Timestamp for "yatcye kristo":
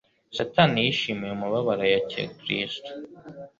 1.93-2.89